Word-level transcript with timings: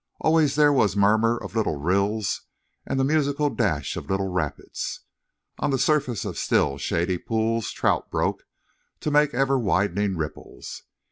Always 0.19 0.55
there 0.55 0.73
was 0.73 0.95
murmur 0.95 1.37
of 1.37 1.55
little 1.55 1.75
rills 1.75 2.41
and 2.87 2.99
the 2.99 3.03
musical 3.03 3.51
dash 3.51 3.95
of 3.95 4.09
little 4.09 4.29
rapids. 4.29 5.01
On 5.59 5.69
the 5.69 5.77
surface 5.77 6.25
of 6.25 6.39
still, 6.39 6.79
shady 6.79 7.19
pools 7.19 7.69
trout 7.69 8.09
broke 8.09 8.47
to 9.01 9.11
make 9.11 9.35
ever 9.35 9.59
widening 9.59 10.17
ripples. 10.17 10.81